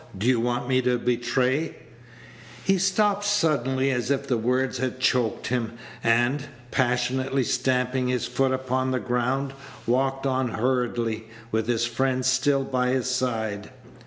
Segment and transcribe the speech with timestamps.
[0.17, 1.75] Do you want me to betray"
[2.65, 8.51] He stopped suddenly, as if the words had choked him, and, passionately stamping his foot
[8.51, 9.53] upon the ground,
[9.85, 13.69] walked on hurriedly, with his friend still by his side.